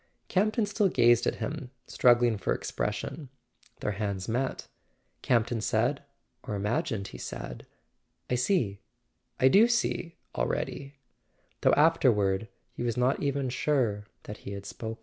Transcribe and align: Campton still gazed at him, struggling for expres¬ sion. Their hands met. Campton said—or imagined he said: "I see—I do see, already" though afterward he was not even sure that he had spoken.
Campton 0.29 0.65
still 0.65 0.87
gazed 0.89 1.27
at 1.27 1.35
him, 1.35 1.69
struggling 1.85 2.35
for 2.35 2.57
expres¬ 2.57 2.93
sion. 2.93 3.29
Their 3.81 3.91
hands 3.91 4.27
met. 4.27 4.67
Campton 5.21 5.61
said—or 5.61 6.55
imagined 6.55 7.09
he 7.09 7.19
said: 7.19 7.67
"I 8.27 8.33
see—I 8.33 9.47
do 9.47 9.67
see, 9.67 10.17
already" 10.33 10.95
though 11.61 11.73
afterward 11.73 12.47
he 12.73 12.81
was 12.81 12.97
not 12.97 13.21
even 13.21 13.49
sure 13.49 14.07
that 14.23 14.37
he 14.37 14.53
had 14.53 14.65
spoken. 14.65 14.97